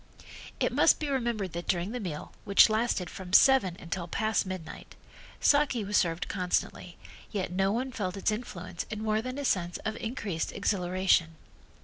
[0.59, 4.95] It must be remembered that during the meal, which lasted from seven until past midnight,
[5.39, 6.97] saki was served constantly
[7.31, 11.35] yet no one felt its influence in more than a sense of increased exhilaration.